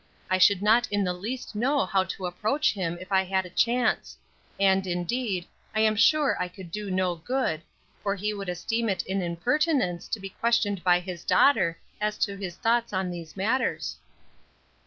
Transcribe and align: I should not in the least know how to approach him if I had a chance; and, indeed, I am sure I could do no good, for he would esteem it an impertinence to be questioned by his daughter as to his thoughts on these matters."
I 0.31 0.39
should 0.39 0.63
not 0.63 0.87
in 0.89 1.03
the 1.03 1.13
least 1.13 1.53
know 1.53 1.85
how 1.85 2.03
to 2.05 2.25
approach 2.25 2.73
him 2.73 2.97
if 2.99 3.11
I 3.11 3.23
had 3.23 3.45
a 3.45 3.51
chance; 3.51 4.17
and, 4.59 4.87
indeed, 4.87 5.45
I 5.75 5.81
am 5.81 5.95
sure 5.95 6.35
I 6.41 6.47
could 6.47 6.71
do 6.71 6.89
no 6.89 7.15
good, 7.17 7.61
for 8.01 8.15
he 8.15 8.33
would 8.33 8.49
esteem 8.49 8.89
it 8.89 9.05
an 9.07 9.21
impertinence 9.21 10.07
to 10.07 10.19
be 10.19 10.29
questioned 10.29 10.83
by 10.83 11.01
his 11.01 11.23
daughter 11.23 11.77
as 12.01 12.17
to 12.25 12.35
his 12.35 12.55
thoughts 12.55 12.93
on 12.93 13.11
these 13.11 13.37
matters." 13.37 13.97